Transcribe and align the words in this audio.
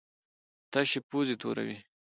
تشې 0.71 0.99
پوزې 1.09 1.35
توروي. 1.41 1.77